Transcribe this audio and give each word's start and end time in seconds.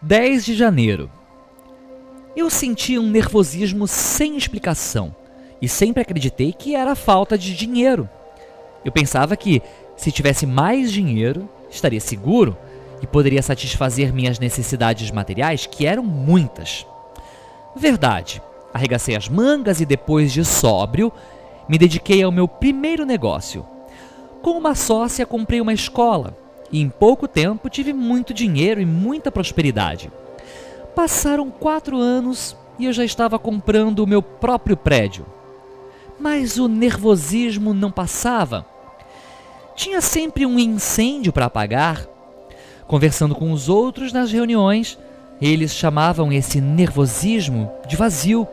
10 0.00 0.44
de 0.44 0.54
janeiro. 0.54 1.10
Eu 2.36 2.48
senti 2.48 2.96
um 2.96 3.10
nervosismo 3.10 3.88
sem 3.88 4.36
explicação 4.36 5.12
e 5.60 5.68
sempre 5.68 6.00
acreditei 6.00 6.52
que 6.52 6.76
era 6.76 6.94
falta 6.94 7.36
de 7.36 7.52
dinheiro. 7.52 8.08
Eu 8.84 8.92
pensava 8.92 9.36
que, 9.36 9.60
se 9.96 10.12
tivesse 10.12 10.46
mais 10.46 10.92
dinheiro, 10.92 11.48
estaria 11.68 12.00
seguro 12.00 12.56
e 13.02 13.08
poderia 13.08 13.42
satisfazer 13.42 14.12
minhas 14.12 14.38
necessidades 14.38 15.10
materiais, 15.10 15.66
que 15.66 15.84
eram 15.84 16.04
muitas. 16.04 16.86
Verdade, 17.74 18.40
arregacei 18.72 19.16
as 19.16 19.28
mangas 19.28 19.80
e 19.80 19.84
depois 19.84 20.32
de 20.32 20.44
sóbrio, 20.44 21.12
me 21.68 21.76
dediquei 21.76 22.22
ao 22.22 22.30
meu 22.30 22.46
primeiro 22.46 23.04
negócio. 23.04 23.66
Com 24.42 24.52
uma 24.52 24.76
sócia, 24.76 25.26
comprei 25.26 25.60
uma 25.60 25.72
escola 25.72 26.36
e 26.70 26.80
em 26.80 26.88
pouco 26.88 27.26
tempo 27.26 27.68
tive 27.68 27.92
muito 27.92 28.34
dinheiro 28.34 28.80
e 28.80 28.86
muita 28.86 29.30
prosperidade. 29.30 30.10
Passaram 30.94 31.50
quatro 31.50 31.96
anos 31.96 32.56
e 32.78 32.86
eu 32.86 32.92
já 32.92 33.04
estava 33.04 33.38
comprando 33.38 34.00
o 34.00 34.06
meu 34.06 34.22
próprio 34.22 34.76
prédio. 34.76 35.26
Mas 36.18 36.58
o 36.58 36.68
nervosismo 36.68 37.72
não 37.72 37.90
passava. 37.90 38.66
Tinha 39.74 40.00
sempre 40.00 40.44
um 40.44 40.58
incêndio 40.58 41.32
para 41.32 41.46
apagar. 41.46 42.06
Conversando 42.86 43.34
com 43.34 43.52
os 43.52 43.68
outros 43.68 44.12
nas 44.12 44.32
reuniões, 44.32 44.98
eles 45.40 45.72
chamavam 45.72 46.32
esse 46.32 46.60
nervosismo 46.60 47.70
de 47.86 47.94
vazio. 47.94 48.46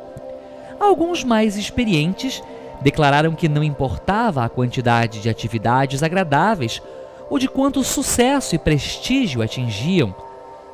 Alguns 0.80 1.24
mais 1.24 1.58
experientes 1.58 2.44
declararam 2.82 3.34
que 3.34 3.50
não 3.50 3.64
importava 3.64 4.44
a 4.44 4.50
quantidade 4.50 5.20
de 5.20 5.30
atividades 5.30 6.04
agradáveis 6.04 6.82
ou 7.30 7.40
de 7.40 7.48
quanto 7.48 7.84
sucesso 7.84 8.56
e 8.56 8.60
prestígio 8.60 9.42
atingiam, 9.42 10.16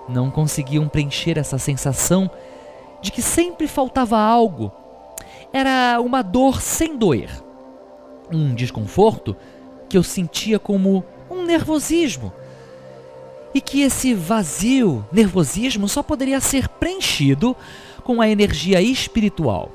não 0.08 0.30
conseguiam 0.30 0.88
preencher 0.88 1.38
essa 1.38 1.58
sensação 1.58 2.30
de 3.02 3.12
que 3.12 3.22
sempre 3.22 3.68
faltava 3.68 4.18
algo. 4.18 4.72
Era 5.54 6.00
uma 6.02 6.22
dor 6.22 6.62
sem 6.62 6.98
doer, 6.98 7.30
um 8.32 8.54
desconforto 8.54 9.36
que 9.90 9.98
eu 9.98 10.04
sentia 10.04 10.60
como 10.60 11.04
um 11.30 11.44
nervosismo. 11.44 12.32
E 13.54 13.60
que 13.60 13.82
esse 13.82 14.14
vazio, 14.14 15.06
nervosismo, 15.12 15.88
só 15.90 16.02
poderia 16.02 16.40
ser 16.40 16.70
preenchido 16.70 17.56
com 18.04 18.22
a 18.22 18.30
energia 18.30 18.82
espiritual. 18.82 19.70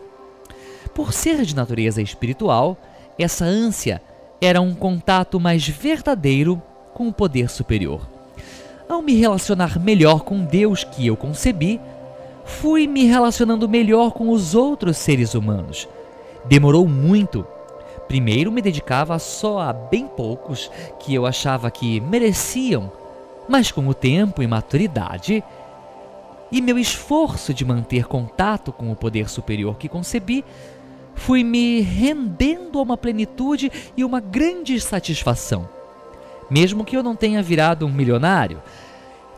Por 0.95 1.13
ser 1.13 1.43
de 1.43 1.55
natureza 1.55 2.01
espiritual, 2.01 2.79
essa 3.19 3.45
ânsia 3.45 4.01
era 4.41 4.63
um 4.63 4.75
contato 4.75 5.39
mais 5.39 5.69
verdadeiro 5.69 6.63
com 6.97 7.07
o 7.09 7.13
poder 7.13 7.51
superior. 7.51 8.01
Ao 8.89 9.03
me 9.03 9.13
relacionar 9.13 9.79
melhor 9.79 10.21
com 10.21 10.43
Deus 10.43 10.83
que 10.83 11.07
eu 11.07 11.15
concebi, 11.15 11.79
fui 12.47 12.87
me 12.87 13.05
relacionando 13.05 13.69
melhor 13.69 14.13
com 14.13 14.31
os 14.31 14.55
outros 14.55 14.97
seres 14.97 15.35
humanos. 15.35 15.87
Demorou 16.47 16.89
muito. 16.89 17.47
Primeiro 18.09 18.51
me 18.51 18.63
dedicava 18.63 19.19
só 19.19 19.59
a 19.59 19.75
bem 19.75 20.07
poucos 20.07 20.71
que 20.99 21.15
eu 21.15 21.27
achava 21.27 21.71
que 21.71 22.01
mereciam, 22.01 22.91
mas 23.47 23.71
com 23.71 23.87
o 23.87 23.93
tempo 23.93 24.43
e 24.43 24.47
maturidade, 24.47 25.45
e 26.51 26.63
meu 26.63 26.79
esforço 26.79 27.53
de 27.53 27.63
manter 27.63 28.07
contato 28.07 28.73
com 28.73 28.91
o 28.91 28.97
poder 28.97 29.29
superior 29.29 29.77
que 29.77 29.87
concebi, 29.87 30.43
fui 31.15 31.45
me 31.45 31.83
rendendo 31.83 32.79
a 32.79 32.83
uma 32.83 32.97
plenitude 32.97 33.71
e 33.95 34.03
uma 34.03 34.19
grande 34.19 34.81
satisfação. 34.81 35.77
Mesmo 36.51 36.85
que 36.85 36.97
eu 36.97 37.03
não 37.03 37.17
tenha 37.17 37.43
virado 37.43 37.87
um 37.87 37.93
milionário, 37.93 38.63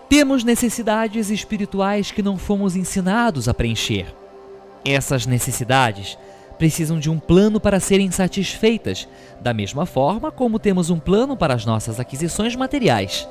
temos 0.09 0.45
necessidades 0.45 1.31
espirituais 1.31 2.11
que 2.11 2.23
não 2.23 2.39
fomos 2.39 2.77
ensinados 2.77 3.49
a 3.49 3.55
preencher. 3.55 4.15
Essas 4.85 5.27
necessidades 5.27 6.17
precisam 6.59 6.99
de 6.99 7.09
um 7.09 7.19
plano 7.19 7.61
para 7.61 7.79
serem 7.79 8.11
satisfeitas, 8.11 9.09
da 9.41 9.55
mesma 9.55 9.87
forma 9.87 10.31
como 10.31 10.59
temos 10.59 10.91
um 10.91 10.99
plano 10.99 11.37
para 11.37 11.55
as 11.55 11.65
nossas 11.65 12.01
aquisições 12.01 12.57
materiais. 12.57 13.29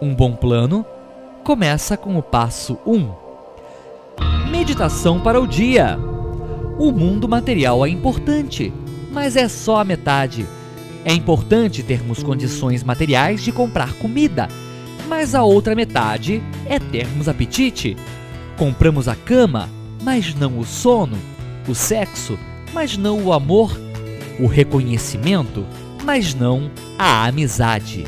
Um 0.00 0.14
bom 0.14 0.34
plano 0.34 0.84
começa 1.44 1.96
com 1.96 2.18
o 2.18 2.22
passo 2.22 2.78
1. 2.86 4.50
Meditação 4.50 5.20
para 5.20 5.40
o 5.40 5.46
dia. 5.46 5.98
O 6.78 6.90
mundo 6.92 7.28
material 7.28 7.86
é 7.86 7.88
importante, 7.88 8.72
mas 9.10 9.36
é 9.36 9.48
só 9.48 9.78
a 9.78 9.84
metade. 9.84 10.46
É 11.04 11.12
importante 11.12 11.82
termos 11.82 12.22
condições 12.22 12.84
materiais 12.84 13.42
de 13.42 13.50
comprar 13.50 13.92
comida, 13.94 14.48
mas 15.08 15.34
a 15.34 15.42
outra 15.42 15.74
metade 15.74 16.42
é 16.66 16.78
termos 16.78 17.28
apetite. 17.28 17.96
Compramos 18.56 19.08
a 19.08 19.16
cama, 19.16 19.68
mas 20.02 20.34
não 20.34 20.58
o 20.58 20.64
sono, 20.64 21.18
o 21.66 21.74
sexo, 21.74 22.38
mas 22.72 22.96
não 22.96 23.22
o 23.22 23.32
amor, 23.32 23.76
o 24.38 24.46
reconhecimento, 24.46 25.66
mas 26.04 26.34
não 26.34 26.70
a 26.98 27.26
amizade. 27.26 28.04